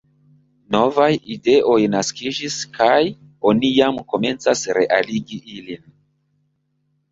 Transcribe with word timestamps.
Novaj 0.75 1.09
ideoj 1.35 1.75
naskiĝis 1.97 2.57
kaj 2.79 2.97
oni 3.51 3.71
jam 3.75 4.01
komencas 4.15 4.67
realigi 4.81 5.41
ilin. 5.61 5.89